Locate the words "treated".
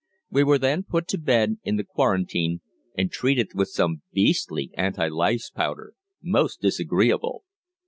3.11-3.51